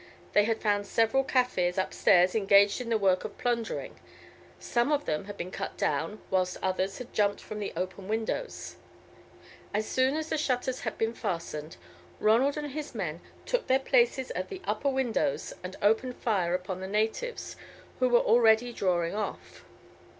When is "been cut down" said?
5.37-6.23